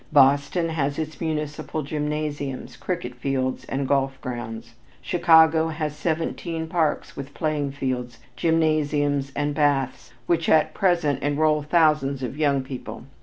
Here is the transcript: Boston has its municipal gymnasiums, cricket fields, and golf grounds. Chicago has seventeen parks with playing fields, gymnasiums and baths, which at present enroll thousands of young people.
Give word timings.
Boston 0.11 0.69
has 0.69 0.97
its 0.97 1.21
municipal 1.21 1.83
gymnasiums, 1.83 2.75
cricket 2.75 3.13
fields, 3.13 3.65
and 3.65 3.87
golf 3.87 4.19
grounds. 4.19 4.73
Chicago 4.99 5.67
has 5.67 5.95
seventeen 5.95 6.65
parks 6.65 7.15
with 7.15 7.35
playing 7.35 7.71
fields, 7.71 8.17
gymnasiums 8.35 9.31
and 9.35 9.53
baths, 9.53 10.11
which 10.25 10.49
at 10.49 10.73
present 10.73 11.21
enroll 11.21 11.61
thousands 11.61 12.23
of 12.23 12.35
young 12.35 12.63
people. 12.63 13.03